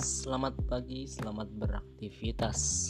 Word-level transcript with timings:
Selamat 0.00 0.56
pagi, 0.64 1.04
selamat 1.04 1.60
beraktivitas. 1.60 2.88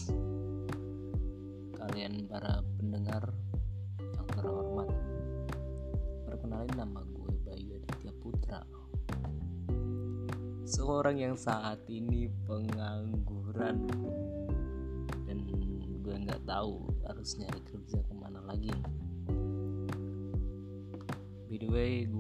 Kalian 1.75 2.31
para 2.31 2.63
pendengar 2.79 3.35
yang 3.99 4.27
terhormat 4.31 4.95
Perkenalin 6.23 6.71
nama 6.79 7.03
gue 7.03 7.35
Bayu 7.43 7.83
Aditya 7.83 8.15
Putra. 8.23 8.63
Seorang 10.63 11.19
yang 11.19 11.35
saat 11.35 11.83
ini 11.91 12.31
pengangguran. 12.47 13.91
Dan 15.27 15.39
gue 16.07 16.15
nggak 16.15 16.47
tahu 16.47 16.95
harus 17.11 17.35
nyari 17.43 17.59
kerja 17.75 18.07
ke 18.07 18.15
mana 18.15 18.39
lagi. 18.47 18.71
By 21.51 21.59
the 21.59 21.67
way, 21.75 22.07
gue 22.07 22.20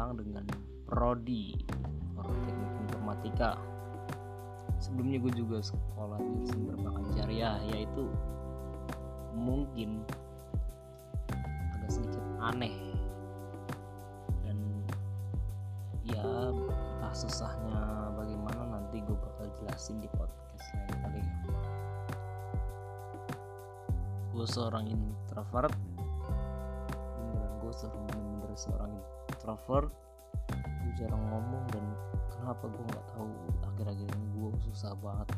Pamulang 0.00 0.16
dengan 0.16 0.44
prodi 0.88 1.52
Teknik 2.24 2.72
Informatika. 2.88 3.60
Sebelumnya 4.80 5.20
gue 5.20 5.44
juga 5.44 5.60
sekolah 5.60 6.16
di 6.16 6.48
Sumber 6.48 6.80
Bahkan 6.80 7.04
Syariah 7.12 7.60
yaitu 7.68 8.08
mungkin 9.36 10.00
agak 11.76 11.92
sedikit 11.92 12.24
aneh. 12.40 12.72
Dan 14.40 14.88
ya 16.08 16.24
entah 16.48 17.12
susahnya 17.12 18.08
bagaimana 18.16 18.80
nanti 18.80 19.04
gue 19.04 19.16
bakal 19.20 19.52
jelasin 19.60 20.00
di 20.00 20.08
podcast 20.16 20.64
lain 20.80 20.96
kali. 20.96 21.22
Gue 24.32 24.46
seorang 24.48 24.88
introvert 24.88 25.76
gue 27.60 27.72
seorang 27.76 28.02
bener-bener 28.08 28.56
seorang 28.56 28.92
gue 29.40 30.92
jarang 31.00 31.24
ngomong 31.32 31.64
dan 31.72 31.84
kenapa 32.28 32.68
gue 32.68 32.84
nggak 32.92 33.06
tahu 33.16 33.30
akhir-akhir 33.72 34.08
ini 34.08 34.26
gue 34.36 34.50
susah 34.68 34.92
banget 35.00 35.28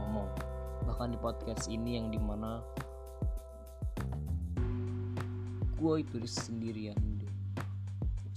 ngomong. 0.00 0.28
Bahkan 0.88 1.12
di 1.12 1.18
podcast 1.20 1.68
ini 1.68 2.00
yang 2.00 2.08
di 2.08 2.16
mana 2.16 2.64
gue 5.78 5.94
itu 6.02 6.18
sendirian 6.26 6.98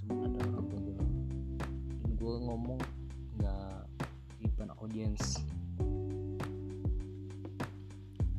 cuma 0.05 0.29
ada 0.29 0.39
orang 0.45 0.65
gue 0.69 0.93
dan 0.93 2.11
gue 2.13 2.33
ngomong 2.37 2.79
nggak 3.41 3.81
di 4.37 4.45
depan 4.45 4.69
audiens 4.77 5.41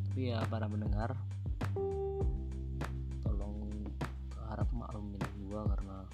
tapi 0.06 0.30
ya 0.30 0.38
para 0.46 0.70
mendengar 0.70 1.18
tolong 3.26 3.74
harap 4.46 4.70
maklumin 4.70 5.18
gue 5.18 5.60
karena 5.74 6.06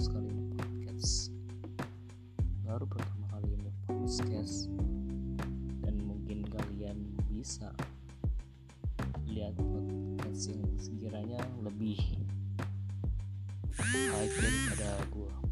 sekali 0.00 0.32
ini 0.32 0.48
podcast. 0.56 1.28
Baru 2.64 2.88
pertama 2.88 3.28
kali 3.36 3.52
ini 3.52 3.68
podcast. 3.84 4.72
Dan 5.84 6.00
mungkin 6.08 6.48
kalian 6.48 7.20
bisa 7.28 7.68
lihat 9.28 9.52
podcast 9.60 10.56
yang 10.56 10.64
sekiranya 10.80 11.44
lebih 11.60 12.00
baik 13.76 14.32
daripada 14.40 14.90
gue 15.12 15.49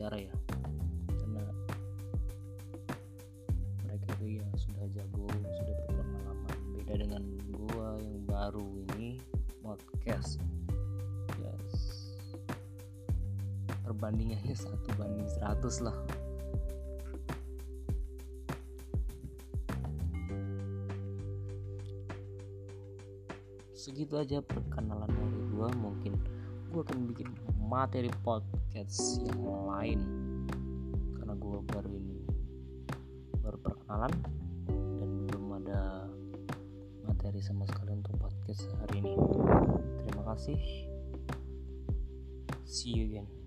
berbicara 0.00 0.16
ya. 0.16 0.34
Karena 1.12 1.44
mereka 3.84 4.06
itu 4.16 4.40
ya 4.40 4.46
sudah 4.56 4.86
jago 4.96 5.28
sudah 5.28 5.74
berpengalaman. 5.76 6.56
Beda 6.72 6.94
dengan 7.04 7.22
gua 7.52 8.00
yang 8.00 8.24
baru 8.24 8.64
ini 8.96 9.20
podcast. 9.60 10.40
Yes. 11.36 11.76
Perbandingannya 13.84 14.56
satu 14.56 14.88
banding 14.96 15.28
100 15.36 15.84
lah. 15.84 15.96
Segitu 23.76 24.16
aja 24.16 24.40
perkenalan 24.40 25.12
dari 25.12 25.40
gua. 25.52 25.68
Mungkin 25.76 26.39
gua 26.70 26.82
akan 26.86 26.98
bikin 27.10 27.28
materi 27.58 28.10
podcast 28.22 29.18
yang 29.26 29.42
lain. 29.66 30.00
Karena 31.18 31.34
gua 31.34 31.58
baru 31.66 31.90
ini 31.90 32.18
baru 33.42 33.58
perkenalan 33.58 34.12
dan 34.70 35.10
belum 35.26 35.46
ada 35.64 36.06
materi 37.10 37.42
sama 37.42 37.66
sekali 37.66 37.98
untuk 37.98 38.14
podcast 38.22 38.70
hari 38.78 39.02
ini. 39.02 39.14
Terima 40.06 40.22
kasih. 40.30 40.58
See 42.70 42.94
you 42.94 43.10
again 43.10 43.39